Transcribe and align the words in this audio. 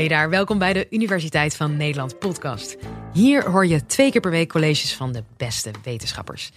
Hey 0.00 0.08
daar, 0.08 0.30
welkom 0.30 0.58
bij 0.58 0.72
de 0.72 0.86
Universiteit 0.90 1.56
van 1.56 1.76
Nederland 1.76 2.18
podcast. 2.18 2.76
Hier 3.12 3.50
hoor 3.50 3.66
je 3.66 3.86
twee 3.86 4.10
keer 4.10 4.20
per 4.20 4.30
week 4.30 4.48
colleges 4.48 4.94
van 4.94 5.12
de 5.12 5.22
beste 5.36 5.70
wetenschappers. 5.84 6.50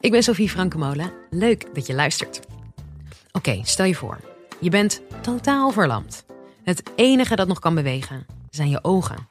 Ik 0.00 0.10
ben 0.10 0.22
Sophie 0.22 0.48
Frankemolen. 0.48 1.12
Leuk 1.30 1.74
dat 1.74 1.86
je 1.86 1.94
luistert. 1.94 2.40
Oké, 3.32 3.60
stel 3.62 3.84
je 3.84 3.94
voor, 3.94 4.20
je 4.60 4.70
bent 4.70 5.02
totaal 5.20 5.70
verlamd. 5.70 6.24
Het 6.64 6.82
enige 6.94 7.36
dat 7.36 7.48
nog 7.48 7.58
kan 7.58 7.74
bewegen 7.74 8.26
zijn 8.50 8.68
je 8.68 8.84
ogen. 8.84 9.28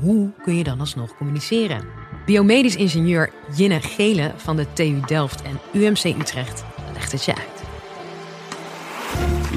Hoe 0.00 0.30
kun 0.42 0.56
je 0.56 0.64
dan 0.64 0.80
alsnog 0.80 1.16
communiceren? 1.16 1.84
Biomedisch 2.26 2.76
ingenieur 2.76 3.32
Jinne 3.56 3.80
Gele 3.80 4.32
van 4.36 4.56
de 4.56 4.66
TU 4.72 5.00
Delft 5.06 5.42
en 5.42 5.60
UMC 5.72 6.04
Utrecht 6.04 6.64
legt 6.92 7.12
het 7.12 7.24
je 7.24 7.34
uit. 7.34 7.47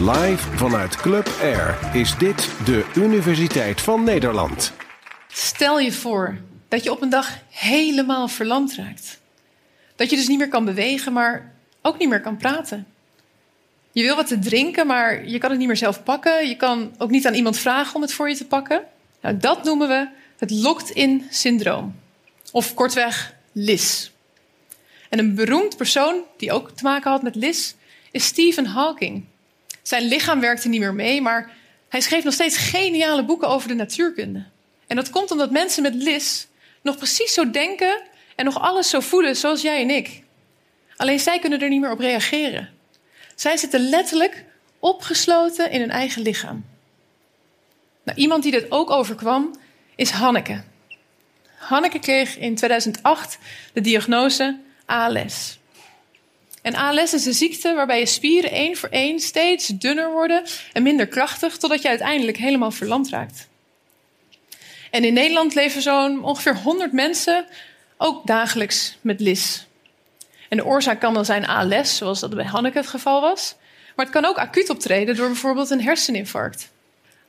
Live 0.10 0.58
vanuit 0.58 0.96
Club 0.96 1.28
Air 1.42 1.78
is 1.94 2.18
dit 2.18 2.50
de 2.66 2.86
Universiteit 2.96 3.82
van 3.82 4.04
Nederland. 4.04 4.74
Stel 5.28 5.80
je 5.80 5.92
voor 5.92 6.38
dat 6.68 6.84
je 6.84 6.92
op 6.92 7.02
een 7.02 7.10
dag 7.10 7.38
helemaal 7.50 8.28
verlamd 8.28 8.76
raakt. 8.76 9.20
Dat 9.96 10.10
je 10.10 10.16
dus 10.16 10.28
niet 10.28 10.38
meer 10.38 10.48
kan 10.48 10.66
bewegen, 10.66 11.14
maar 11.14 11.54
ook 11.82 11.98
niet 11.98 12.10
meer 12.10 12.22
kan 12.22 12.38
praten. 12.38 12.88
Je 13.92 14.04
wil 14.04 14.16
wat 14.16 14.28
te 14.28 14.40
drinken, 14.40 14.88
maar 14.88 15.28
je 15.28 15.38
kan 15.38 15.50
het 15.50 15.60
niet 15.60 15.68
meer 15.68 15.78
zelf 15.78 16.04
pakken. 16.04 16.48
Je 16.48 16.56
kan 16.56 16.96
ook 16.98 17.10
niet 17.10 17.28
aan 17.28 17.34
iemand 17.34 17.58
vragen 17.58 17.96
om 17.96 18.02
het 18.02 18.14
voor 18.14 18.30
je 18.30 18.36
te 18.36 18.46
pakken. 18.46 18.84
Nou, 19.22 19.38
dat 19.38 19.64
noemen 19.64 19.88
we 19.88 20.08
het 20.38 20.52
locked-in 20.52 21.28
syndroom. 21.30 21.96
Of 22.52 22.74
kortweg 22.74 23.34
LIS. 23.52 24.12
En 25.10 25.20
een 25.20 25.36
beroemd 25.36 25.78
persoon 25.78 26.22
die 26.38 26.52
ook 26.52 26.72
te 26.72 26.84
maken 26.84 27.12
had 27.12 27.24
met 27.24 27.36
LIS 27.36 27.76
is 28.12 28.26
Stephen 28.26 28.66
Hawking. 28.66 29.26
Zijn 29.82 30.04
lichaam 30.04 30.40
werkte 30.40 30.68
niet 30.70 30.80
meer 30.80 30.94
mee, 30.94 31.22
maar 31.22 31.52
hij 31.90 32.02
schreef 32.02 32.24
nog 32.24 32.34
steeds 32.34 32.58
geniale 32.58 33.26
boeken 33.26 33.48
over 33.48 33.68
de 33.68 33.74
natuurkunde. 33.74 34.44
En 34.88 34.96
dat 34.96 35.10
komt 35.10 35.32
omdat 35.32 35.52
mensen 35.52 35.84
met 35.84 35.96
LIS 35.96 36.48
nog 36.82 36.98
precies 36.98 37.34
zo 37.34 37.52
denken 37.52 38.02
en 38.36 38.46
nog 38.46 38.60
alles 38.60 38.90
zo 38.90 39.00
voelen 39.00 39.36
zoals 39.36 39.62
jij 39.62 39.82
en 39.82 39.90
ik. 39.90 40.24
Alleen 40.96 41.20
zij 41.20 41.40
kunnen 41.40 41.62
er 41.62 41.70
niet 41.70 41.82
meer 41.82 41.92
op 41.92 42.00
reageren. 42.00 42.70
Zij 43.36 43.58
zitten 43.58 43.90
letterlijk 43.90 44.46
opgesloten 44.80 45.72
in 45.72 45.80
hun 45.80 45.92
eigen 45.92 46.22
lichaam. 46.22 46.66
Nou, 48.04 48.18
iemand 48.18 48.44
die 48.44 48.52
dit 48.52 48.72
ook 48.72 48.90
overkwam 48.90 49.56
is 49.96 50.10
Hanneke. 50.10 50.64
Hanneke 51.58 52.00
kreeg 52.00 52.38
in 52.38 52.56
2008 52.56 53.38
de 53.74 53.82
diagnose 53.82 54.60
ALS. 54.86 55.60
En 56.62 56.76
ALS 56.76 57.14
is 57.14 57.26
een 57.26 57.34
ziekte 57.34 57.74
waarbij 57.74 58.00
je 58.00 58.06
spieren 58.06 58.52
één 58.52 58.78
voor 58.78 58.90
één 58.90 59.20
steeds 59.20 59.68
dunner 59.68 60.12
worden 60.12 60.44
en 60.74 60.84
minder 60.84 61.08
krachtig, 61.08 61.58
totdat 61.58 61.82
je 61.82 61.88
uiteindelijk 61.88 62.38
helemaal 62.38 62.72
verlamd 62.72 63.10
raakt. 63.10 63.48
En 64.92 65.04
in 65.04 65.14
Nederland 65.14 65.56
leven 65.56 65.82
zo'n 65.82 66.24
ongeveer 66.24 66.56
100 66.56 66.92
mensen 66.92 67.46
ook 67.98 68.28
dagelijks 68.28 68.98
met 69.02 69.20
LIS. 69.20 69.66
En 70.50 70.58
de 70.58 70.66
oorzaak 70.66 71.00
kan 71.00 71.14
wel 71.14 71.26
zijn 71.26 71.48
ALS, 71.48 71.98
zoals 71.98 72.20
dat 72.20 72.36
bij 72.36 72.46
Hanneke 72.46 72.78
het 72.78 72.88
geval 72.88 73.22
was. 73.22 73.56
Maar 73.96 74.06
het 74.06 74.14
kan 74.14 74.26
ook 74.26 74.38
acuut 74.38 74.70
optreden 74.70 75.16
door 75.16 75.28
bijvoorbeeld 75.28 75.70
een 75.70 75.82
herseninfarct. 75.82 76.70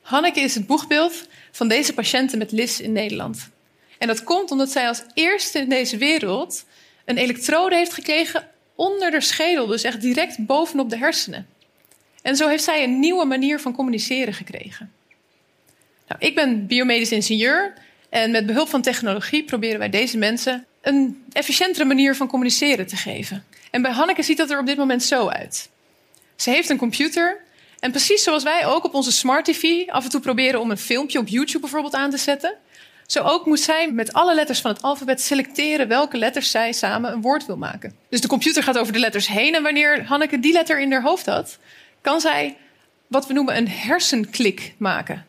Hanneke 0.01 0.39
is 0.39 0.55
het 0.55 0.67
boegbeeld 0.67 1.27
van 1.51 1.67
deze 1.67 1.93
patiënten 1.93 2.37
met 2.37 2.51
LIS 2.51 2.79
in 2.79 2.91
Nederland. 2.91 3.49
En 3.97 4.07
dat 4.07 4.23
komt 4.23 4.51
omdat 4.51 4.71
zij 4.71 4.87
als 4.87 5.03
eerste 5.13 5.59
in 5.59 5.69
deze 5.69 5.97
wereld 5.97 6.65
een 7.05 7.17
elektrode 7.17 7.75
heeft 7.75 7.93
gekregen 7.93 8.47
onder 8.75 9.11
de 9.11 9.21
schedel, 9.21 9.67
dus 9.67 9.83
echt 9.83 10.01
direct 10.01 10.45
bovenop 10.45 10.89
de 10.89 10.97
hersenen. 10.97 11.47
En 12.21 12.35
zo 12.35 12.47
heeft 12.47 12.63
zij 12.63 12.83
een 12.83 12.99
nieuwe 12.99 13.25
manier 13.25 13.59
van 13.59 13.73
communiceren 13.73 14.33
gekregen. 14.33 14.91
Nou, 16.07 16.21
ik 16.25 16.35
ben 16.35 16.67
biomedisch 16.67 17.11
ingenieur 17.11 17.73
en 18.09 18.31
met 18.31 18.45
behulp 18.45 18.69
van 18.69 18.81
technologie 18.81 19.43
proberen 19.43 19.79
wij 19.79 19.89
deze 19.89 20.17
mensen 20.17 20.65
een 20.81 21.23
efficiëntere 21.31 21.85
manier 21.85 22.15
van 22.15 22.27
communiceren 22.27 22.87
te 22.87 22.95
geven. 22.95 23.45
En 23.71 23.81
bij 23.81 23.91
Hanneke 23.91 24.23
ziet 24.23 24.37
dat 24.37 24.49
er 24.49 24.59
op 24.59 24.65
dit 24.65 24.77
moment 24.77 25.03
zo 25.03 25.27
uit. 25.27 25.69
Ze 26.35 26.49
heeft 26.49 26.69
een 26.69 26.77
computer 26.77 27.41
en 27.79 27.91
precies 27.91 28.23
zoals 28.23 28.43
wij 28.43 28.65
ook 28.65 28.83
op 28.83 28.93
onze 28.93 29.11
smart 29.11 29.45
TV 29.45 29.87
af 29.87 30.03
en 30.03 30.09
toe 30.09 30.19
proberen 30.19 30.59
om 30.59 30.71
een 30.71 30.77
filmpje 30.77 31.19
op 31.19 31.27
YouTube 31.27 31.59
bijvoorbeeld 31.59 31.93
aan 31.93 32.09
te 32.09 32.17
zetten, 32.17 32.55
zo 33.05 33.23
ook 33.23 33.45
moet 33.45 33.59
zij 33.59 33.91
met 33.91 34.13
alle 34.13 34.35
letters 34.35 34.61
van 34.61 34.71
het 34.71 34.81
alfabet 34.81 35.21
selecteren 35.21 35.87
welke 35.87 36.17
letters 36.17 36.51
zij 36.51 36.71
samen 36.71 37.11
een 37.11 37.21
woord 37.21 37.45
wil 37.45 37.57
maken. 37.57 37.93
Dus 38.09 38.21
de 38.21 38.27
computer 38.27 38.63
gaat 38.63 38.77
over 38.77 38.93
de 38.93 38.99
letters 38.99 39.27
heen 39.27 39.55
en 39.55 39.63
wanneer 39.63 40.05
Hanneke 40.05 40.39
die 40.39 40.53
letter 40.53 40.79
in 40.79 40.91
haar 40.91 41.01
hoofd 41.01 41.25
had, 41.25 41.57
kan 42.01 42.21
zij 42.21 42.57
wat 43.07 43.27
we 43.27 43.33
noemen 43.33 43.57
een 43.57 43.69
hersenklik 43.69 44.73
maken. 44.77 45.25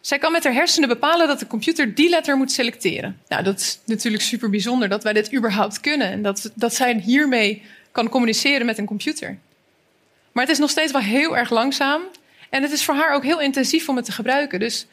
Zij 0.00 0.18
kan 0.18 0.32
met 0.32 0.44
haar 0.44 0.52
hersenen 0.52 0.88
bepalen 0.88 1.26
dat 1.26 1.38
de 1.38 1.46
computer 1.46 1.94
die 1.94 2.08
letter 2.08 2.36
moet 2.36 2.52
selecteren. 2.52 3.20
Nou, 3.28 3.42
dat 3.42 3.60
is 3.60 3.78
natuurlijk 3.84 4.22
super 4.22 4.50
bijzonder 4.50 4.88
dat 4.88 5.02
wij 5.02 5.12
dit 5.12 5.34
überhaupt 5.34 5.80
kunnen 5.80 6.10
en 6.10 6.22
dat, 6.22 6.50
dat 6.54 6.74
zij 6.74 6.94
hiermee 6.94 7.62
kan 7.92 8.08
communiceren 8.08 8.66
met 8.66 8.78
een 8.78 8.86
computer. 8.86 9.38
Maar 10.32 10.44
het 10.44 10.52
is 10.52 10.58
nog 10.58 10.70
steeds 10.70 10.92
wel 10.92 11.00
heel 11.00 11.36
erg 11.36 11.50
langzaam 11.50 12.02
en 12.50 12.62
het 12.62 12.72
is 12.72 12.84
voor 12.84 12.94
haar 12.94 13.14
ook 13.14 13.24
heel 13.24 13.40
intensief 13.40 13.88
om 13.88 13.96
het 13.96 14.04
te 14.04 14.12
gebruiken. 14.12 14.60
Dus 14.60 14.86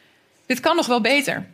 dit 0.46 0.60
kan 0.60 0.76
nog 0.76 0.86
wel 0.86 1.00
beter. 1.00 1.46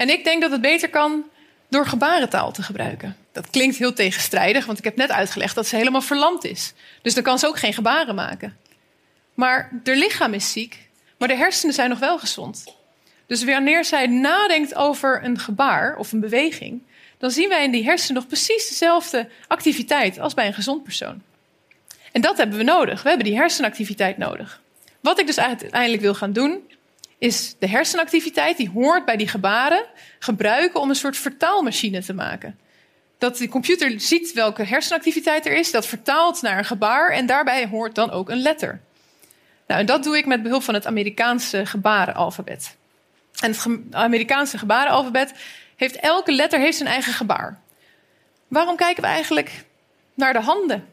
En 0.00 0.08
ik 0.08 0.24
denk 0.24 0.42
dat 0.42 0.50
het 0.50 0.60
beter 0.60 0.90
kan 0.90 1.24
door 1.68 1.86
gebarentaal 1.86 2.52
te 2.52 2.62
gebruiken. 2.62 3.16
Dat 3.32 3.50
klinkt 3.50 3.76
heel 3.76 3.92
tegenstrijdig, 3.92 4.66
want 4.66 4.78
ik 4.78 4.84
heb 4.84 4.96
net 4.96 5.10
uitgelegd 5.10 5.54
dat 5.54 5.66
ze 5.66 5.76
helemaal 5.76 6.00
verlamd 6.00 6.44
is. 6.44 6.72
Dus 7.02 7.14
dan 7.14 7.22
kan 7.22 7.38
ze 7.38 7.46
ook 7.46 7.58
geen 7.58 7.72
gebaren 7.72 8.14
maken. 8.14 8.56
Maar 9.34 9.80
haar 9.84 9.96
lichaam 9.96 10.34
is 10.34 10.52
ziek, 10.52 10.88
maar 11.18 11.28
de 11.28 11.34
hersenen 11.34 11.74
zijn 11.74 11.88
nog 11.88 11.98
wel 11.98 12.18
gezond. 12.18 12.64
Dus 13.26 13.44
wanneer 13.44 13.84
zij 13.84 14.06
nadenkt 14.06 14.74
over 14.74 15.24
een 15.24 15.38
gebaar 15.38 15.96
of 15.96 16.12
een 16.12 16.20
beweging, 16.20 16.82
dan 17.18 17.30
zien 17.30 17.48
wij 17.48 17.64
in 17.64 17.70
die 17.70 17.84
hersenen 17.84 18.14
nog 18.14 18.26
precies 18.26 18.68
dezelfde 18.68 19.28
activiteit 19.46 20.18
als 20.18 20.34
bij 20.34 20.46
een 20.46 20.54
gezond 20.54 20.82
persoon. 20.82 21.22
En 22.12 22.20
dat 22.20 22.36
hebben 22.36 22.58
we 22.58 22.64
nodig. 22.64 23.02
We 23.02 23.08
hebben 23.08 23.26
die 23.26 23.36
hersenactiviteit 23.36 24.18
nodig. 24.18 24.60
Wat 25.00 25.18
ik 25.18 25.26
dus 25.26 25.38
uiteindelijk 25.38 26.02
wil 26.02 26.14
gaan 26.14 26.32
doen, 26.32 26.69
is 27.20 27.54
de 27.58 27.68
hersenactiviteit, 27.68 28.56
die 28.56 28.70
hoort 28.70 29.04
bij 29.04 29.16
die 29.16 29.28
gebaren, 29.28 29.84
gebruiken 30.18 30.80
om 30.80 30.88
een 30.88 30.94
soort 30.94 31.16
vertaalmachine 31.16 32.02
te 32.02 32.12
maken. 32.12 32.58
Dat 33.18 33.36
de 33.36 33.48
computer 33.48 34.00
ziet 34.00 34.32
welke 34.32 34.64
hersenactiviteit 34.64 35.46
er 35.46 35.52
is, 35.52 35.70
dat 35.70 35.86
vertaalt 35.86 36.42
naar 36.42 36.58
een 36.58 36.64
gebaar 36.64 37.10
en 37.10 37.26
daarbij 37.26 37.66
hoort 37.66 37.94
dan 37.94 38.10
ook 38.10 38.28
een 38.28 38.42
letter. 38.42 38.80
Nou, 39.66 39.80
en 39.80 39.86
dat 39.86 40.02
doe 40.02 40.16
ik 40.16 40.26
met 40.26 40.42
behulp 40.42 40.62
van 40.62 40.74
het 40.74 40.86
Amerikaanse 40.86 41.66
gebarenalfabet. 41.66 42.76
En 43.40 43.50
het 43.50 43.66
Amerikaanse 43.90 44.58
gebarenalfabet 44.58 45.32
heeft 45.76 45.96
elke 45.96 46.32
letter 46.32 46.60
heeft 46.60 46.76
zijn 46.76 46.88
eigen 46.88 47.12
gebaar. 47.12 47.60
Waarom 48.48 48.76
kijken 48.76 49.02
we 49.02 49.08
eigenlijk 49.08 49.64
naar 50.14 50.32
de 50.32 50.40
handen? 50.40 50.88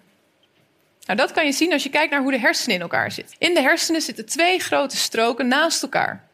Nou, 1.08 1.20
dat 1.20 1.32
kan 1.32 1.46
je 1.46 1.52
zien 1.52 1.74
als 1.74 1.84
je 1.84 1.90
kijkt 1.90 2.12
naar 2.12 2.22
hoe 2.22 2.32
de 2.32 2.40
hersenen 2.40 2.76
in 2.76 2.82
elkaar 2.82 3.12
zitten. 3.12 3.36
In 3.40 3.54
de 3.54 3.62
hersenen 3.62 4.02
zitten 4.02 4.26
twee 4.26 4.60
grote 4.60 4.98
stroken 4.98 5.48
naast 5.48 5.84
elkaar. 5.84 6.28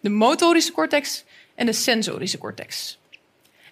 De 0.00 0.08
motorische 0.08 0.72
cortex 0.72 1.24
en 1.54 1.66
de 1.66 1.72
sensorische 1.72 2.38
cortex. 2.38 2.98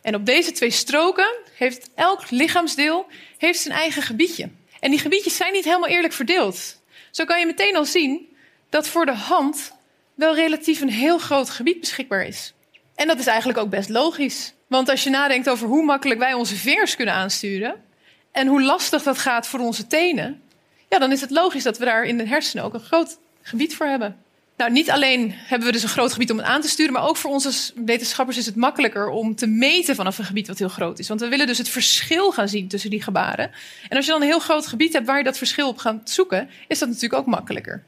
En 0.02 0.14
op 0.14 0.26
deze 0.26 0.52
twee 0.52 0.70
stroken 0.70 1.36
heeft 1.54 1.90
elk 1.94 2.30
lichaamsdeel 2.30 3.06
heeft 3.38 3.60
zijn 3.60 3.74
eigen 3.74 4.02
gebiedje. 4.02 4.50
En 4.80 4.90
die 4.90 5.00
gebiedjes 5.00 5.36
zijn 5.36 5.52
niet 5.52 5.64
helemaal 5.64 5.88
eerlijk 5.88 6.12
verdeeld. 6.12 6.80
Zo 7.10 7.24
kan 7.24 7.40
je 7.40 7.46
meteen 7.46 7.76
al 7.76 7.84
zien 7.84 8.36
dat 8.68 8.88
voor 8.88 9.06
de 9.06 9.14
hand 9.14 9.72
wel 10.14 10.34
relatief 10.34 10.80
een 10.80 10.90
heel 10.90 11.18
groot 11.18 11.50
gebied 11.50 11.80
beschikbaar 11.80 12.26
is. 12.26 12.54
En 12.94 13.06
dat 13.06 13.18
is 13.18 13.26
eigenlijk 13.26 13.58
ook 13.58 13.70
best 13.70 13.88
logisch. 13.88 14.52
Want 14.66 14.88
als 14.88 15.04
je 15.04 15.10
nadenkt 15.10 15.48
over 15.48 15.68
hoe 15.68 15.84
makkelijk 15.84 16.20
wij 16.20 16.34
onze 16.34 16.56
vingers 16.56 16.96
kunnen 16.96 17.14
aansturen 17.14 17.84
en 18.32 18.46
hoe 18.46 18.62
lastig 18.62 19.02
dat 19.02 19.18
gaat 19.18 19.46
voor 19.46 19.60
onze 19.60 19.86
tenen, 19.86 20.42
ja, 20.88 20.98
dan 20.98 21.12
is 21.12 21.20
het 21.20 21.30
logisch 21.30 21.62
dat 21.62 21.78
we 21.78 21.84
daar 21.84 22.04
in 22.04 22.18
de 22.18 22.26
hersenen 22.26 22.64
ook 22.64 22.74
een 22.74 22.80
groot 22.80 23.18
gebied 23.42 23.76
voor 23.76 23.86
hebben. 23.86 24.16
Nou, 24.58 24.70
niet 24.70 24.90
alleen 24.90 25.32
hebben 25.34 25.66
we 25.66 25.72
dus 25.72 25.82
een 25.82 25.88
groot 25.88 26.12
gebied 26.12 26.30
om 26.30 26.36
het 26.36 26.46
aan 26.46 26.60
te 26.60 26.68
sturen, 26.68 26.92
maar 26.92 27.08
ook 27.08 27.16
voor 27.16 27.30
onze 27.30 27.72
wetenschappers 27.84 28.36
is 28.36 28.46
het 28.46 28.56
makkelijker 28.56 29.08
om 29.08 29.34
te 29.34 29.46
meten 29.46 29.94
vanaf 29.94 30.18
een 30.18 30.24
gebied 30.24 30.46
wat 30.46 30.58
heel 30.58 30.68
groot 30.68 30.98
is. 30.98 31.08
Want 31.08 31.20
we 31.20 31.28
willen 31.28 31.46
dus 31.46 31.58
het 31.58 31.68
verschil 31.68 32.32
gaan 32.32 32.48
zien 32.48 32.68
tussen 32.68 32.90
die 32.90 33.02
gebaren. 33.02 33.50
En 33.88 33.96
als 33.96 34.06
je 34.06 34.12
dan 34.12 34.20
een 34.20 34.26
heel 34.26 34.38
groot 34.38 34.66
gebied 34.66 34.92
hebt 34.92 35.06
waar 35.06 35.18
je 35.18 35.24
dat 35.24 35.38
verschil 35.38 35.68
op 35.68 35.78
gaat 35.78 36.10
zoeken, 36.10 36.50
is 36.68 36.78
dat 36.78 36.88
natuurlijk 36.88 37.20
ook 37.20 37.26
makkelijker. 37.26 37.82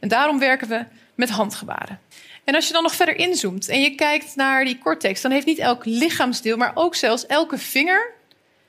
En 0.00 0.08
daarom 0.08 0.38
werken 0.38 0.68
we 0.68 0.84
met 1.14 1.30
handgebaren. 1.30 2.00
En 2.44 2.54
als 2.54 2.66
je 2.66 2.72
dan 2.72 2.82
nog 2.82 2.94
verder 2.94 3.16
inzoomt 3.16 3.68
en 3.68 3.80
je 3.80 3.94
kijkt 3.94 4.36
naar 4.36 4.64
die 4.64 4.78
cortex, 4.78 5.20
dan 5.20 5.30
heeft 5.30 5.46
niet 5.46 5.58
elk 5.58 5.84
lichaamsdeel, 5.84 6.56
maar 6.56 6.72
ook 6.74 6.94
zelfs 6.94 7.26
elke 7.26 7.58
vinger 7.58 8.12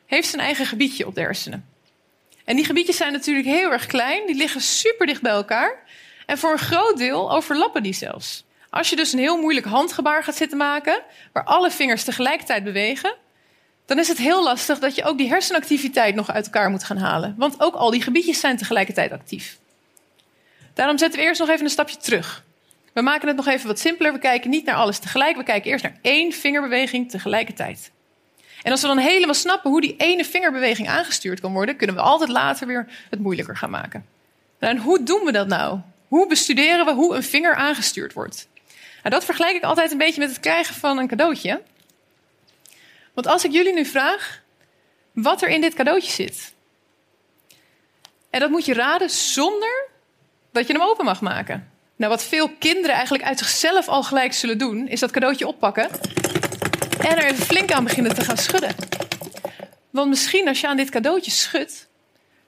heeft 0.06 0.30
zijn 0.30 0.42
eigen 0.42 0.66
gebiedje 0.66 1.08
op 1.08 1.16
de 1.16 1.22
hersenen. 1.22 1.66
En 2.46 2.56
die 2.56 2.66
gebiedjes 2.66 2.98
zijn 2.98 3.12
natuurlijk 3.12 3.48
heel 3.48 3.72
erg 3.72 3.86
klein, 3.86 4.26
die 4.26 4.36
liggen 4.36 4.62
super 4.62 5.06
dicht 5.06 5.22
bij 5.22 5.32
elkaar. 5.32 5.84
En 6.26 6.38
voor 6.38 6.52
een 6.52 6.58
groot 6.58 6.98
deel 6.98 7.32
overlappen 7.32 7.84
die 7.84 7.94
zelfs. 7.94 8.46
Als 8.70 8.90
je 8.90 8.96
dus 8.96 9.14
een 9.14 9.20
heel 9.20 9.38
moeilijk 9.38 9.66
handgebaar 9.66 10.24
gaat 10.24 10.36
zitten 10.36 10.58
maken, 10.58 11.02
waar 11.34 11.44
alle 11.44 11.72
vingers 11.72 12.04
tegelijkertijd 12.04 12.64
bewegen, 12.64 13.16
dan 13.86 14.00
is 14.00 14.08
het 14.08 14.18
heel 14.18 14.44
lastig 14.44 14.80
dat 14.80 14.96
je 14.96 15.04
ook 15.04 15.18
die 15.18 15.30
hersenactiviteit 15.30 16.16
nog 16.16 16.32
uit 16.32 16.46
elkaar 16.46 16.70
moet 16.70 16.84
gaan 16.84 16.98
halen. 16.98 17.36
Want 17.38 17.62
ook 17.62 17.76
al 17.76 17.92
die 17.92 18.02
gebiedjes 18.02 18.40
zijn 18.40 18.58
tegelijkertijd 18.58 19.12
actief. 19.12 19.58
Daarom 20.74 20.98
zetten 20.98 21.20
we 21.20 21.26
eerst 21.26 21.40
nog 21.40 21.50
even 21.50 21.64
een 21.64 21.70
stapje 21.72 21.98
terug. 21.98 22.44
We 22.94 23.02
maken 23.02 23.28
het 23.28 23.38
nog 23.38 23.48
even 23.48 23.68
wat 23.68 23.80
simpeler. 23.80 24.14
We 24.14 24.20
kijken 24.20 24.50
niet 24.50 24.66
naar 24.66 24.76
alles 24.76 25.00
tegelijk. 25.00 25.38
We 25.38 25.44
kijken 25.44 25.72
eerst 25.72 25.84
naar 25.84 25.98
één 26.02 26.32
vingerbeweging 26.32 27.10
tegelijkertijd. 27.10 27.92
En 28.66 28.72
als 28.72 28.82
we 28.82 28.88
dan 28.88 28.98
helemaal 28.98 29.36
snappen 29.36 29.72
hoe 29.72 29.82
die 29.82 29.96
ene 29.98 30.26
vingerbeweging 30.26 30.90
aangestuurd 30.90 31.40
kan 31.40 31.54
worden, 31.54 31.76
kunnen 31.76 31.96
we 31.96 32.02
altijd 32.02 32.30
later 32.30 32.68
weer 32.68 32.88
het 33.10 33.20
moeilijker 33.20 33.58
gaan 33.58 33.70
maken. 33.70 34.06
Nou, 34.60 34.76
en 34.76 34.82
hoe 34.82 35.04
doen 35.04 35.26
we 35.26 35.32
dat 35.32 35.48
nou? 35.48 35.80
Hoe 36.08 36.28
bestuderen 36.28 36.86
we 36.86 36.92
hoe 36.94 37.16
een 37.16 37.24
vinger 37.24 37.56
aangestuurd 37.56 38.14
wordt? 38.14 38.48
Nou, 39.04 39.10
dat 39.10 39.26
vergelijk 39.26 39.56
ik 39.56 39.64
altijd 39.64 39.92
een 39.92 39.98
beetje 39.98 40.20
met 40.20 40.30
het 40.30 40.40
krijgen 40.40 40.76
van 40.76 40.98
een 40.98 41.08
cadeautje. 41.08 41.62
Want 43.14 43.28
als 43.28 43.46
ik 43.46 43.52
jullie 43.52 43.74
nu 43.74 43.86
vraag 43.86 44.42
wat 45.12 45.42
er 45.42 45.50
in 45.50 45.62
dit 45.62 45.74
cadeautje 45.74 46.12
zit. 46.12 46.54
En 48.30 48.40
dat 48.40 48.50
moet 48.50 48.66
je 48.66 48.74
raden 48.74 49.10
zonder 49.10 49.88
dat 50.52 50.68
je 50.68 50.74
hem 50.74 50.82
open 50.82 51.06
mag 51.06 51.22
maken. 51.22 51.72
Nou, 51.96 52.12
wat 52.12 52.24
veel 52.24 52.50
kinderen 52.60 52.96
eigenlijk 52.96 53.24
uit 53.24 53.40
zichzelf 53.40 53.88
al 53.88 54.04
gelijk 54.04 54.34
zullen 54.34 54.58
doen, 54.58 54.88
is 54.88 55.00
dat 55.00 55.12
cadeautje 55.12 55.48
oppakken 55.48 55.90
en 57.00 57.18
er 57.18 57.34
flink 57.34 57.72
aan 57.72 57.84
beginnen 57.84 58.16
te 58.16 58.22
gaan 58.22 58.38
schudden. 58.38 58.76
Want 59.90 60.10
misschien 60.10 60.48
als 60.48 60.62
je 60.62 60.68
aan 60.68 60.78
dit 60.78 60.90
cadeautje 60.90 61.32
schudt, 61.32 61.88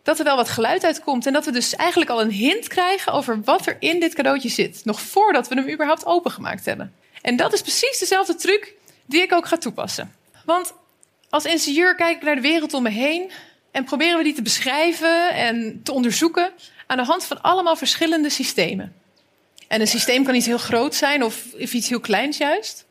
dat 0.03 0.19
er 0.19 0.25
wel 0.25 0.35
wat 0.35 0.49
geluid 0.49 0.83
uitkomt. 0.83 1.25
En 1.25 1.33
dat 1.33 1.45
we 1.45 1.51
dus 1.51 1.75
eigenlijk 1.75 2.09
al 2.09 2.21
een 2.21 2.31
hint 2.31 2.67
krijgen 2.67 3.13
over 3.13 3.41
wat 3.43 3.65
er 3.65 3.77
in 3.79 3.99
dit 3.99 4.13
cadeautje 4.13 4.49
zit. 4.49 4.81
Nog 4.85 5.01
voordat 5.01 5.47
we 5.47 5.55
hem 5.55 5.69
überhaupt 5.69 6.05
opengemaakt 6.05 6.65
hebben. 6.65 6.93
En 7.21 7.35
dat 7.35 7.53
is 7.53 7.61
precies 7.61 7.99
dezelfde 7.99 8.35
truc 8.35 8.73
die 9.05 9.21
ik 9.21 9.33
ook 9.33 9.47
ga 9.47 9.57
toepassen. 9.57 10.13
Want 10.45 10.73
als 11.29 11.45
ingenieur 11.45 11.95
kijk 11.95 12.15
ik 12.15 12.23
naar 12.23 12.35
de 12.35 12.41
wereld 12.41 12.73
om 12.73 12.83
me 12.83 12.89
heen 12.89 13.31
en 13.71 13.83
proberen 13.83 14.17
we 14.17 14.23
die 14.23 14.33
te 14.33 14.41
beschrijven 14.41 15.33
en 15.33 15.81
te 15.83 15.91
onderzoeken 15.91 16.51
aan 16.87 16.97
de 16.97 17.03
hand 17.03 17.23
van 17.23 17.41
allemaal 17.41 17.75
verschillende 17.75 18.29
systemen. 18.29 18.95
En 19.67 19.81
een 19.81 19.87
systeem 19.87 20.23
kan 20.23 20.35
iets 20.35 20.45
heel 20.45 20.57
groot 20.57 20.95
zijn 20.95 21.23
of 21.23 21.53
iets 21.53 21.89
heel 21.89 21.99
kleins 21.99 22.37
juist. 22.37 22.85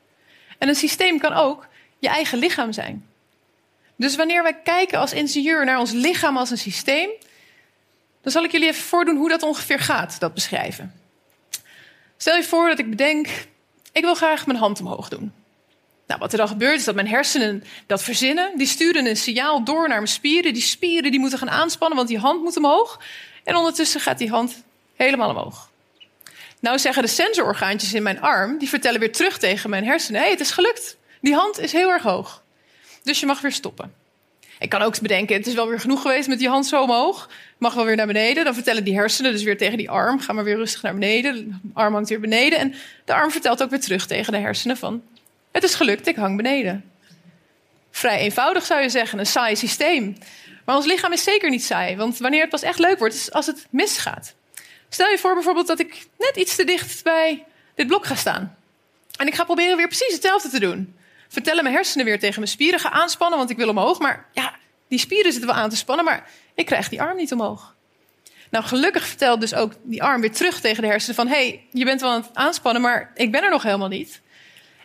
En 0.58 0.68
een 0.68 0.74
systeem 0.74 1.18
kan 1.18 1.32
ook 1.32 1.66
je 1.98 2.08
eigen 2.08 2.38
lichaam 2.38 2.72
zijn. 2.72 3.06
Dus 3.96 4.16
wanneer 4.16 4.42
wij 4.42 4.60
kijken 4.64 4.98
als 4.98 5.12
ingenieur 5.12 5.64
naar 5.64 5.78
ons 5.78 5.92
lichaam 5.92 6.36
als 6.36 6.50
een 6.50 6.58
systeem, 6.58 7.10
dan 8.22 8.32
zal 8.32 8.44
ik 8.44 8.52
jullie 8.52 8.68
even 8.68 8.84
voordoen 8.84 9.16
hoe 9.16 9.28
dat 9.28 9.42
ongeveer 9.42 9.78
gaat, 9.78 10.20
dat 10.20 10.34
beschrijven. 10.34 11.00
Stel 12.16 12.36
je 12.36 12.44
voor 12.44 12.68
dat 12.68 12.78
ik 12.78 12.90
bedenk, 12.90 13.28
ik 13.92 14.04
wil 14.04 14.14
graag 14.14 14.46
mijn 14.46 14.58
hand 14.58 14.80
omhoog 14.80 15.08
doen. 15.08 15.32
Nou, 16.06 16.20
wat 16.20 16.32
er 16.32 16.38
dan 16.38 16.48
gebeurt 16.48 16.78
is 16.78 16.84
dat 16.84 16.94
mijn 16.94 17.08
hersenen 17.08 17.64
dat 17.86 18.02
verzinnen. 18.02 18.58
Die 18.58 18.66
sturen 18.66 19.06
een 19.06 19.16
signaal 19.16 19.64
door 19.64 19.88
naar 19.88 19.96
mijn 19.96 20.08
spieren. 20.08 20.52
Die 20.52 20.62
spieren 20.62 21.10
die 21.10 21.20
moeten 21.20 21.38
gaan 21.38 21.50
aanspannen, 21.50 21.96
want 21.96 22.08
die 22.08 22.18
hand 22.18 22.42
moet 22.42 22.56
omhoog. 22.56 23.00
En 23.44 23.56
ondertussen 23.56 24.00
gaat 24.00 24.18
die 24.18 24.30
hand 24.30 24.62
helemaal 24.94 25.30
omhoog. 25.30 25.70
Nou 26.66 26.78
zeggen 26.78 27.02
de 27.02 27.08
sensororgaantjes 27.08 27.94
in 27.94 28.02
mijn 28.02 28.20
arm, 28.20 28.58
die 28.58 28.68
vertellen 28.68 29.00
weer 29.00 29.12
terug 29.12 29.38
tegen 29.38 29.70
mijn 29.70 29.84
hersenen: 29.84 30.20
hé, 30.20 30.26
hey, 30.26 30.36
het 30.36 30.44
is 30.44 30.50
gelukt. 30.50 30.96
Die 31.20 31.34
hand 31.34 31.58
is 31.58 31.72
heel 31.72 31.90
erg 31.90 32.02
hoog. 32.02 32.42
Dus 33.02 33.20
je 33.20 33.26
mag 33.26 33.40
weer 33.40 33.52
stoppen. 33.52 33.94
Ik 34.58 34.68
kan 34.68 34.82
ook 34.82 35.00
bedenken, 35.00 35.36
het 35.36 35.46
is 35.46 35.54
wel 35.54 35.68
weer 35.68 35.80
genoeg 35.80 36.02
geweest 36.02 36.28
met 36.28 36.38
die 36.38 36.48
hand 36.48 36.66
zo 36.66 36.82
omhoog. 36.82 37.30
Mag 37.58 37.74
wel 37.74 37.84
weer 37.84 37.96
naar 37.96 38.06
beneden. 38.06 38.44
Dan 38.44 38.54
vertellen 38.54 38.84
die 38.84 38.94
hersenen 38.94 39.32
dus 39.32 39.42
weer 39.42 39.56
tegen 39.56 39.76
die 39.76 39.90
arm, 39.90 40.20
ga 40.20 40.32
maar 40.32 40.44
weer 40.44 40.56
rustig 40.56 40.82
naar 40.82 40.92
beneden. 40.92 41.60
De 41.62 41.70
arm 41.74 41.94
hangt 41.94 42.08
weer 42.08 42.20
beneden. 42.20 42.58
En 42.58 42.74
de 43.04 43.14
arm 43.14 43.30
vertelt 43.30 43.62
ook 43.62 43.70
weer 43.70 43.80
terug 43.80 44.06
tegen 44.06 44.32
de 44.32 44.38
hersenen 44.38 44.76
van, 44.76 45.02
het 45.52 45.62
is 45.62 45.74
gelukt, 45.74 46.06
ik 46.06 46.16
hang 46.16 46.36
beneden. 46.36 46.84
Vrij 47.90 48.18
eenvoudig 48.18 48.64
zou 48.64 48.80
je 48.82 48.88
zeggen, 48.88 49.18
een 49.18 49.26
saai 49.26 49.56
systeem. 49.56 50.16
Maar 50.64 50.76
ons 50.76 50.86
lichaam 50.86 51.12
is 51.12 51.22
zeker 51.22 51.50
niet 51.50 51.64
saai, 51.64 51.96
want 51.96 52.18
wanneer 52.18 52.40
het 52.40 52.50
pas 52.50 52.62
echt 52.62 52.78
leuk 52.78 52.98
wordt, 52.98 53.14
is 53.14 53.32
als 53.32 53.46
het 53.46 53.66
misgaat. 53.70 54.34
Stel 54.88 55.08
je 55.08 55.18
voor 55.18 55.34
bijvoorbeeld 55.34 55.66
dat 55.66 55.78
ik 55.78 56.06
net 56.18 56.36
iets 56.36 56.56
te 56.56 56.64
dicht 56.64 57.04
bij 57.04 57.44
dit 57.74 57.86
blok 57.86 58.06
ga 58.06 58.14
staan. 58.14 58.56
En 59.16 59.26
ik 59.26 59.34
ga 59.34 59.44
proberen 59.44 59.76
weer 59.76 59.88
precies 59.88 60.12
hetzelfde 60.12 60.48
te 60.48 60.60
doen 60.60 60.94
vertellen 61.28 61.62
mijn 61.62 61.74
hersenen 61.74 62.04
weer 62.04 62.18
tegen 62.18 62.40
mijn 62.40 62.50
spieren: 62.50 62.80
ga 62.80 62.90
aanspannen, 62.90 63.38
want 63.38 63.50
ik 63.50 63.56
wil 63.56 63.68
omhoog. 63.68 63.98
Maar 63.98 64.26
ja, 64.32 64.54
die 64.88 64.98
spieren 64.98 65.32
zitten 65.32 65.50
wel 65.50 65.60
aan 65.60 65.70
te 65.70 65.76
spannen, 65.76 66.04
maar 66.04 66.30
ik 66.54 66.66
krijg 66.66 66.88
die 66.88 67.02
arm 67.02 67.16
niet 67.16 67.32
omhoog. 67.32 67.74
Nou, 68.50 68.64
gelukkig 68.64 69.06
vertelt 69.06 69.40
dus 69.40 69.54
ook 69.54 69.72
die 69.82 70.02
arm 70.02 70.20
weer 70.20 70.32
terug 70.32 70.60
tegen 70.60 70.82
de 70.82 70.88
hersenen 70.88 71.14
van... 71.14 71.26
hé, 71.26 71.34
hey, 71.34 71.64
je 71.72 71.84
bent 71.84 72.00
wel 72.00 72.10
aan 72.10 72.20
het 72.20 72.30
aanspannen, 72.34 72.82
maar 72.82 73.12
ik 73.14 73.32
ben 73.32 73.42
er 73.42 73.50
nog 73.50 73.62
helemaal 73.62 73.88
niet. 73.88 74.20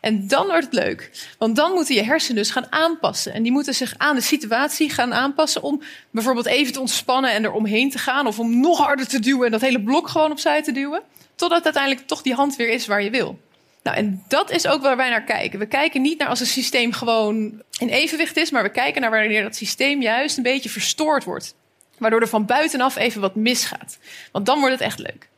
En 0.01 0.27
dan 0.27 0.48
wordt 0.48 0.65
het 0.65 0.74
leuk. 0.74 1.12
Want 1.38 1.56
dan 1.56 1.71
moeten 1.71 1.95
je 1.95 2.03
hersenen 2.03 2.42
dus 2.42 2.51
gaan 2.51 2.71
aanpassen. 2.71 3.33
En 3.33 3.44
die 3.44 3.51
moeten 3.51 3.75
zich 3.75 3.94
aan 3.98 4.15
de 4.15 4.21
situatie 4.21 4.89
gaan 4.89 5.13
aanpassen... 5.13 5.62
om 5.62 5.81
bijvoorbeeld 6.12 6.45
even 6.45 6.74
te 6.74 6.80
ontspannen 6.80 7.31
en 7.31 7.44
er 7.44 7.51
omheen 7.51 7.89
te 7.89 7.98
gaan... 7.98 8.27
of 8.27 8.39
om 8.39 8.59
nog 8.59 8.77
harder 8.77 9.07
te 9.07 9.19
duwen 9.19 9.45
en 9.45 9.51
dat 9.51 9.62
hele 9.62 9.81
blok 9.81 10.07
gewoon 10.07 10.31
opzij 10.31 10.63
te 10.63 10.71
duwen... 10.71 11.01
totdat 11.36 11.63
uiteindelijk 11.63 12.07
toch 12.07 12.21
die 12.21 12.33
hand 12.33 12.56
weer 12.56 12.69
is 12.69 12.88
waar 12.88 13.03
je 13.03 13.09
wil. 13.09 13.39
Nou, 13.83 13.98
en 13.98 14.24
dat 14.27 14.51
is 14.51 14.68
ook 14.68 14.81
waar 14.81 14.98
wij 14.98 15.09
naar 15.09 15.24
kijken. 15.24 15.59
We 15.59 15.65
kijken 15.65 16.01
niet 16.01 16.19
naar 16.19 16.27
als 16.27 16.39
een 16.39 16.45
systeem 16.45 16.92
gewoon 16.92 17.62
in 17.80 17.89
evenwicht 17.89 18.38
is, 18.38 18.51
maar 18.51 18.63
we 18.63 18.71
kijken 18.71 19.01
naar 19.01 19.09
wanneer 19.09 19.44
dat 19.44 19.56
systeem 19.56 20.01
juist 20.01 20.38
een 20.38 20.44
beetje 20.44 20.69
verstoord 20.69 21.24
wordt. 21.24 21.56
Waardoor 21.97 22.21
er 22.21 22.27
van 22.27 22.45
buitenaf 22.45 22.95
even 22.95 23.21
wat 23.21 23.36
misgaat. 23.36 23.97
Want 24.31 24.45
dan 24.45 24.59
wordt 24.59 24.74
het 24.74 24.83
echt 24.83 25.00
leuk. 25.00 25.30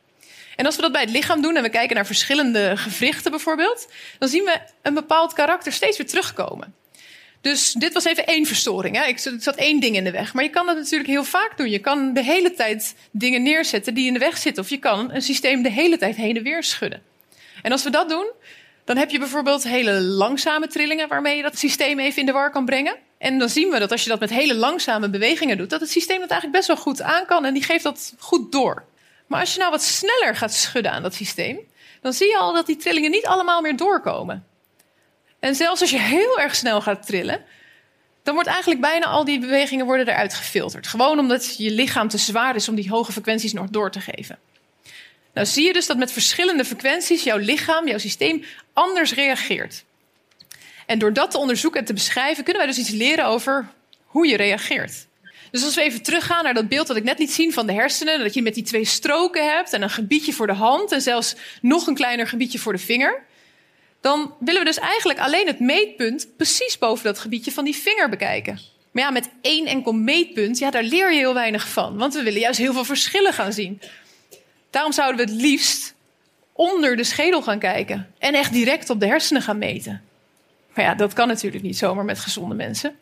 En 0.56 0.66
als 0.66 0.76
we 0.76 0.82
dat 0.82 0.92
bij 0.92 1.00
het 1.00 1.10
lichaam 1.10 1.42
doen 1.42 1.56
en 1.56 1.62
we 1.62 1.68
kijken 1.68 1.96
naar 1.96 2.06
verschillende 2.06 2.76
gewrichten 2.76 3.30
bijvoorbeeld, 3.30 3.88
dan 4.18 4.28
zien 4.28 4.44
we 4.44 4.58
een 4.82 4.94
bepaald 4.94 5.32
karakter 5.32 5.72
steeds 5.72 5.96
weer 5.96 6.06
terugkomen. 6.06 6.74
Dus 7.40 7.72
dit 7.72 7.92
was 7.92 8.04
even 8.04 8.26
één 8.26 8.46
verstoring. 8.46 8.96
Hè? 8.96 9.04
Ik 9.06 9.18
zat 9.18 9.54
één 9.54 9.80
ding 9.80 9.96
in 9.96 10.04
de 10.04 10.10
weg. 10.10 10.34
Maar 10.34 10.44
je 10.44 10.50
kan 10.50 10.66
dat 10.66 10.76
natuurlijk 10.76 11.10
heel 11.10 11.24
vaak 11.24 11.56
doen. 11.56 11.70
Je 11.70 11.78
kan 11.78 12.12
de 12.12 12.22
hele 12.22 12.54
tijd 12.54 12.94
dingen 13.10 13.42
neerzetten 13.42 13.94
die 13.94 14.06
in 14.06 14.12
de 14.12 14.18
weg 14.18 14.38
zitten. 14.38 14.62
Of 14.62 14.70
je 14.70 14.78
kan 14.78 15.12
een 15.12 15.22
systeem 15.22 15.62
de 15.62 15.70
hele 15.70 15.98
tijd 15.98 16.16
heen 16.16 16.36
en 16.36 16.42
weer 16.42 16.62
schudden. 16.62 17.02
En 17.62 17.72
als 17.72 17.82
we 17.82 17.90
dat 17.90 18.08
doen, 18.08 18.30
dan 18.84 18.96
heb 18.96 19.10
je 19.10 19.18
bijvoorbeeld 19.18 19.62
hele 19.62 20.00
langzame 20.00 20.66
trillingen 20.66 21.08
waarmee 21.08 21.36
je 21.36 21.42
dat 21.42 21.58
systeem 21.58 21.98
even 21.98 22.20
in 22.20 22.26
de 22.26 22.32
war 22.32 22.50
kan 22.50 22.64
brengen. 22.64 22.96
En 23.18 23.38
dan 23.38 23.48
zien 23.48 23.70
we 23.70 23.78
dat 23.78 23.90
als 23.90 24.02
je 24.02 24.08
dat 24.08 24.20
met 24.20 24.30
hele 24.30 24.54
langzame 24.54 25.10
bewegingen 25.10 25.56
doet, 25.56 25.70
dat 25.70 25.80
het 25.80 25.90
systeem 25.90 26.20
dat 26.20 26.30
eigenlijk 26.30 26.58
best 26.58 26.68
wel 26.68 26.84
goed 26.84 27.02
aan 27.02 27.26
kan 27.26 27.44
en 27.44 27.54
die 27.54 27.62
geeft 27.62 27.82
dat 27.82 28.14
goed 28.18 28.52
door. 28.52 28.84
Maar 29.26 29.40
als 29.40 29.52
je 29.52 29.58
nou 29.58 29.70
wat 29.70 29.82
sneller 29.82 30.36
gaat 30.36 30.54
schudden 30.54 30.92
aan 30.92 31.02
dat 31.02 31.14
systeem, 31.14 31.58
dan 32.00 32.12
zie 32.12 32.28
je 32.28 32.38
al 32.38 32.52
dat 32.52 32.66
die 32.66 32.76
trillingen 32.76 33.10
niet 33.10 33.26
allemaal 33.26 33.60
meer 33.60 33.76
doorkomen. 33.76 34.46
En 35.38 35.54
zelfs 35.54 35.80
als 35.80 35.90
je 35.90 35.98
heel 35.98 36.40
erg 36.40 36.54
snel 36.54 36.80
gaat 36.80 37.06
trillen, 37.06 37.44
dan 38.22 38.34
wordt 38.34 38.48
eigenlijk 38.48 38.80
bijna 38.80 39.06
al 39.06 39.24
die 39.24 39.38
bewegingen 39.38 39.86
worden 39.86 40.08
eruit 40.08 40.34
gefilterd. 40.34 40.86
Gewoon 40.86 41.18
omdat 41.18 41.56
je 41.56 41.70
lichaam 41.70 42.08
te 42.08 42.18
zwaar 42.18 42.54
is 42.54 42.68
om 42.68 42.74
die 42.74 42.90
hoge 42.90 43.12
frequenties 43.12 43.52
nog 43.52 43.68
door 43.68 43.90
te 43.90 44.00
geven. 44.00 44.38
Nou 45.34 45.46
zie 45.46 45.66
je 45.66 45.72
dus 45.72 45.86
dat 45.86 45.96
met 45.96 46.12
verschillende 46.12 46.64
frequenties 46.64 47.22
jouw 47.22 47.38
lichaam, 47.38 47.88
jouw 47.88 47.98
systeem 47.98 48.44
anders 48.72 49.14
reageert. 49.14 49.84
En 50.86 50.98
door 50.98 51.12
dat 51.12 51.30
te 51.30 51.38
onderzoeken 51.38 51.80
en 51.80 51.86
te 51.86 51.92
beschrijven, 51.92 52.44
kunnen 52.44 52.62
wij 52.62 52.74
dus 52.74 52.80
iets 52.80 52.90
leren 52.90 53.24
over 53.24 53.68
hoe 54.04 54.26
je 54.26 54.36
reageert. 54.36 55.06
Dus 55.54 55.64
als 55.64 55.74
we 55.74 55.82
even 55.82 56.02
teruggaan 56.02 56.44
naar 56.44 56.54
dat 56.54 56.68
beeld 56.68 56.86
dat 56.86 56.96
ik 56.96 57.04
net 57.04 57.18
liet 57.18 57.32
zien 57.32 57.52
van 57.52 57.66
de 57.66 57.72
hersenen, 57.72 58.18
dat 58.18 58.34
je 58.34 58.42
met 58.42 58.54
die 58.54 58.62
twee 58.62 58.84
stroken 58.84 59.54
hebt 59.54 59.72
en 59.72 59.82
een 59.82 59.90
gebiedje 59.90 60.32
voor 60.32 60.46
de 60.46 60.52
hand 60.52 60.92
en 60.92 61.02
zelfs 61.02 61.36
nog 61.60 61.86
een 61.86 61.94
kleiner 61.94 62.26
gebiedje 62.26 62.58
voor 62.58 62.72
de 62.72 62.78
vinger, 62.78 63.22
dan 64.00 64.34
willen 64.40 64.60
we 64.60 64.66
dus 64.66 64.78
eigenlijk 64.78 65.18
alleen 65.18 65.46
het 65.46 65.60
meetpunt 65.60 66.28
precies 66.36 66.78
boven 66.78 67.04
dat 67.04 67.18
gebiedje 67.18 67.52
van 67.52 67.64
die 67.64 67.76
vinger 67.76 68.08
bekijken. 68.08 68.58
Maar 68.90 69.02
ja, 69.02 69.10
met 69.10 69.28
één 69.40 69.66
enkel 69.66 69.92
meetpunt, 69.92 70.58
ja, 70.58 70.70
daar 70.70 70.82
leer 70.82 71.12
je 71.12 71.18
heel 71.18 71.34
weinig 71.34 71.68
van, 71.68 71.96
want 71.96 72.14
we 72.14 72.22
willen 72.22 72.40
juist 72.40 72.58
heel 72.58 72.72
veel 72.72 72.84
verschillen 72.84 73.32
gaan 73.32 73.52
zien. 73.52 73.80
Daarom 74.70 74.92
zouden 74.92 75.26
we 75.26 75.32
het 75.32 75.40
liefst 75.40 75.94
onder 76.52 76.96
de 76.96 77.04
schedel 77.04 77.42
gaan 77.42 77.58
kijken 77.58 78.12
en 78.18 78.34
echt 78.34 78.52
direct 78.52 78.90
op 78.90 79.00
de 79.00 79.06
hersenen 79.06 79.42
gaan 79.42 79.58
meten. 79.58 80.02
Maar 80.74 80.84
ja, 80.84 80.94
dat 80.94 81.12
kan 81.12 81.28
natuurlijk 81.28 81.64
niet 81.64 81.78
zomaar 81.78 82.04
met 82.04 82.18
gezonde 82.18 82.54
mensen. 82.54 82.96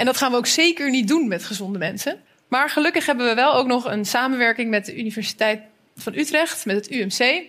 En 0.00 0.06
dat 0.06 0.16
gaan 0.16 0.30
we 0.30 0.36
ook 0.36 0.46
zeker 0.46 0.90
niet 0.90 1.08
doen 1.08 1.28
met 1.28 1.44
gezonde 1.44 1.78
mensen. 1.78 2.20
Maar 2.48 2.70
gelukkig 2.70 3.06
hebben 3.06 3.26
we 3.26 3.34
wel 3.34 3.54
ook 3.54 3.66
nog 3.66 3.84
een 3.84 4.04
samenwerking 4.04 4.70
met 4.70 4.86
de 4.86 4.98
Universiteit 4.98 5.60
van 5.96 6.14
Utrecht, 6.14 6.66
met 6.66 6.76
het 6.76 6.90
UMC. 6.90 7.42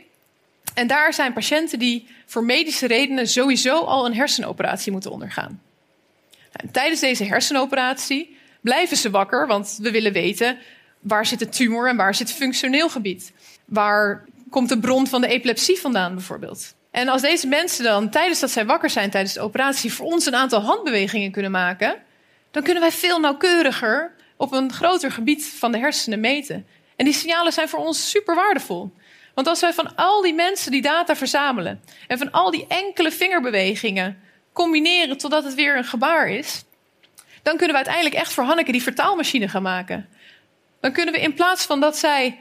En 0.73 0.87
daar 0.87 1.13
zijn 1.13 1.33
patiënten 1.33 1.79
die 1.79 2.07
voor 2.25 2.43
medische 2.43 2.87
redenen 2.87 3.27
sowieso 3.27 3.79
al 3.79 4.05
een 4.05 4.15
hersenoperatie 4.15 4.91
moeten 4.91 5.11
ondergaan. 5.11 5.61
Nou, 6.53 6.71
tijdens 6.71 6.99
deze 6.99 7.23
hersenoperatie 7.23 8.37
blijven 8.61 8.97
ze 8.97 9.09
wakker, 9.09 9.47
want 9.47 9.77
we 9.81 9.91
willen 9.91 10.13
weten 10.13 10.57
waar 10.99 11.25
zit 11.25 11.39
de 11.39 11.49
tumor 11.49 11.89
en 11.89 11.95
waar 11.95 12.15
zit 12.15 12.27
het 12.27 12.37
functioneel 12.37 12.89
gebied? 12.89 13.33
Waar 13.65 14.25
komt 14.49 14.69
de 14.69 14.79
bron 14.79 15.07
van 15.07 15.21
de 15.21 15.27
epilepsie 15.27 15.79
vandaan 15.79 16.13
bijvoorbeeld? 16.13 16.75
En 16.91 17.07
als 17.07 17.21
deze 17.21 17.47
mensen 17.47 17.83
dan 17.83 18.09
tijdens 18.09 18.39
dat 18.39 18.51
zij 18.51 18.65
wakker 18.65 18.89
zijn 18.89 19.09
tijdens 19.09 19.33
de 19.33 19.41
operatie 19.41 19.93
voor 19.93 20.05
ons 20.05 20.25
een 20.25 20.35
aantal 20.35 20.61
handbewegingen 20.61 21.31
kunnen 21.31 21.51
maken, 21.51 21.95
dan 22.51 22.63
kunnen 22.63 22.81
wij 22.81 22.91
veel 22.91 23.19
nauwkeuriger 23.19 24.15
op 24.37 24.51
een 24.51 24.73
groter 24.73 25.11
gebied 25.11 25.45
van 25.45 25.71
de 25.71 25.77
hersenen 25.77 26.19
meten. 26.19 26.67
En 26.95 27.05
die 27.05 27.13
signalen 27.13 27.53
zijn 27.53 27.69
voor 27.69 27.79
ons 27.79 28.09
super 28.09 28.35
waardevol. 28.35 28.93
Want 29.33 29.47
als 29.47 29.61
wij 29.61 29.73
van 29.73 29.95
al 29.95 30.21
die 30.21 30.33
mensen 30.33 30.71
die 30.71 30.81
data 30.81 31.15
verzamelen 31.15 31.81
en 32.07 32.17
van 32.17 32.31
al 32.31 32.51
die 32.51 32.65
enkele 32.67 33.11
vingerbewegingen 33.11 34.21
combineren 34.53 35.17
totdat 35.17 35.43
het 35.43 35.53
weer 35.53 35.77
een 35.77 35.83
gebaar 35.83 36.29
is, 36.29 36.63
dan 37.43 37.57
kunnen 37.57 37.69
we 37.69 37.75
uiteindelijk 37.75 38.15
echt 38.15 38.33
voor 38.33 38.43
Hanneke 38.43 38.71
die 38.71 38.83
vertaalmachine 38.83 39.47
gaan 39.47 39.61
maken. 39.61 40.09
Dan 40.79 40.91
kunnen 40.91 41.13
we 41.13 41.21
in 41.21 41.33
plaats 41.33 41.65
van 41.65 41.79
dat 41.79 41.97
zij 41.97 42.39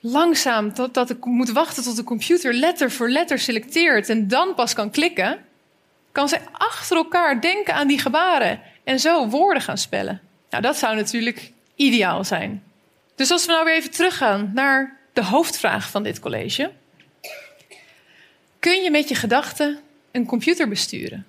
langzaam 0.00 0.74
totdat 0.74 1.10
ik 1.10 1.24
moet 1.24 1.50
wachten 1.50 1.82
tot 1.82 1.96
de 1.96 2.04
computer 2.04 2.54
letter 2.54 2.90
voor 2.90 3.10
letter 3.10 3.38
selecteert 3.38 4.08
en 4.08 4.28
dan 4.28 4.54
pas 4.54 4.74
kan 4.74 4.90
klikken, 4.90 5.44
kan 6.12 6.28
zij 6.28 6.40
achter 6.52 6.96
elkaar 6.96 7.40
denken 7.40 7.74
aan 7.74 7.88
die 7.88 7.98
gebaren 7.98 8.60
en 8.84 9.00
zo 9.00 9.28
woorden 9.28 9.62
gaan 9.62 9.78
spellen. 9.78 10.20
Nou, 10.50 10.62
dat 10.62 10.76
zou 10.76 10.96
natuurlijk 10.96 11.52
ideaal 11.74 12.24
zijn. 12.24 12.62
Dus 13.14 13.30
als 13.30 13.46
we 13.46 13.52
nou 13.52 13.64
weer 13.64 13.74
even 13.74 13.90
teruggaan 13.90 14.50
naar 14.54 14.98
de 15.12 15.24
hoofdvraag 15.24 15.90
van 15.90 16.02
dit 16.02 16.20
college. 16.20 16.70
Kun 18.58 18.82
je 18.82 18.90
met 18.90 19.08
je 19.08 19.14
gedachten 19.14 19.78
een 20.10 20.26
computer 20.26 20.68
besturen? 20.68 21.26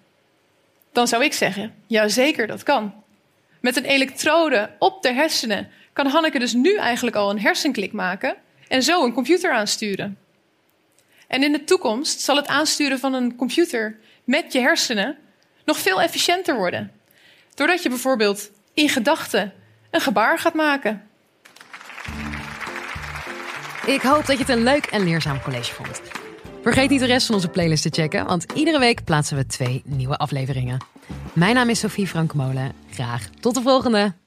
Dan 0.92 1.08
zou 1.08 1.24
ik 1.24 1.34
zeggen, 1.34 1.74
ja 1.88 2.08
zeker, 2.08 2.48
dat 2.48 2.64
kan. 2.64 2.94
Met 3.60 3.78
een 3.78 3.86
elektrode 3.86 4.70
op 4.80 5.02
de 5.02 5.14
hersenen 5.14 5.70
kan 5.94 6.08
Hanneke 6.08 6.40
dus 6.40 6.54
nu 6.54 6.76
eigenlijk 6.78 7.16
al 7.16 7.30
een 7.30 7.40
hersenklik 7.40 7.92
maken 7.92 8.36
en 8.68 8.84
zo 8.84 9.04
een 9.04 9.14
computer 9.14 9.52
aansturen. 9.52 10.18
En 11.28 11.44
in 11.44 11.52
de 11.52 11.64
toekomst 11.64 12.20
zal 12.20 12.36
het 12.36 12.48
aansturen 12.48 13.00
van 13.00 13.14
een 13.14 13.36
computer 13.36 14.00
met 14.24 14.54
je 14.54 14.60
hersenen 14.60 15.18
nog 15.66 15.78
veel 15.78 16.02
efficiënter 16.02 16.56
worden. 16.56 16.92
Doordat 17.54 17.84
je 17.84 17.90
bijvoorbeeld 17.90 18.52
in 18.74 18.90
gedachten 18.90 19.54
een 19.92 20.02
gebaar 20.02 20.40
gaat 20.40 20.54
maken. 20.54 21.02
Ik 23.86 24.02
hoop 24.02 24.26
dat 24.26 24.38
je 24.38 24.44
het 24.44 24.50
een 24.50 24.64
leuk 24.64 24.86
en 24.86 25.04
leerzaam 25.04 25.42
college 25.42 25.74
vond. 25.74 26.02
Vergeet 26.62 26.90
niet 26.90 27.00
de 27.00 27.06
rest 27.06 27.26
van 27.26 27.36
onze 27.36 27.48
playlist 27.48 27.84
te 27.84 28.02
checken, 28.02 28.26
want 28.26 28.52
iedere 28.54 28.80
week 28.80 29.04
plaatsen 29.04 29.38
we 29.38 29.46
twee 29.46 29.82
nieuwe 29.86 30.18
afleveringen. 30.18 30.86
Mijn 31.34 31.56
naam 31.56 31.70
is 31.70 31.80
Sophie 31.80 32.08
Frankmolen. 32.08 32.74
Graag 32.92 33.30
tot 33.40 33.56
de 33.56 33.62
volgende! 33.62 34.21